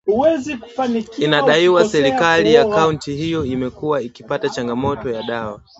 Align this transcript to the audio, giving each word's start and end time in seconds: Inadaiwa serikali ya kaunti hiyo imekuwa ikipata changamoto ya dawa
Inadaiwa 1.17 1.87
serikali 1.89 2.53
ya 2.53 2.65
kaunti 2.65 3.15
hiyo 3.15 3.45
imekuwa 3.45 4.01
ikipata 4.01 4.49
changamoto 4.49 5.09
ya 5.09 5.23
dawa 5.23 5.61